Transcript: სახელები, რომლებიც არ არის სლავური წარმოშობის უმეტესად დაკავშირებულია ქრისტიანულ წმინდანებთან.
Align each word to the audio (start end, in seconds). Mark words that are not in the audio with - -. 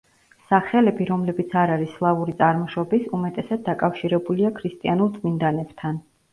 სახელები, 0.51 1.05
რომლებიც 1.09 1.53
არ 1.63 1.73
არის 1.75 1.91
სლავური 1.99 2.35
წარმოშობის 2.41 3.07
უმეტესად 3.19 3.63
დაკავშირებულია 3.71 4.55
ქრისტიანულ 4.59 5.17
წმინდანებთან. 5.23 6.05